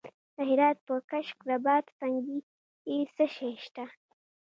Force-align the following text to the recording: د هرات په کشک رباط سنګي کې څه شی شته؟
د 0.35 0.37
هرات 0.49 0.77
په 0.87 0.95
کشک 1.11 1.37
رباط 1.49 1.85
سنګي 1.99 2.39
کې 2.83 2.95
څه 3.15 3.25
شی 3.35 3.51
شته؟ 3.65 3.85